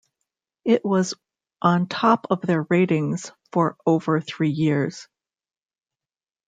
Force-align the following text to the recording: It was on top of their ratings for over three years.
It 0.65 0.83
was 0.83 1.13
on 1.61 1.87
top 1.87 2.25
of 2.31 2.41
their 2.41 2.63
ratings 2.71 3.31
for 3.53 3.77
over 3.85 4.19
three 4.19 4.49
years. 4.49 5.07